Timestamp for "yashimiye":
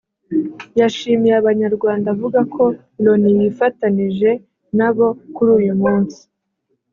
0.79-1.33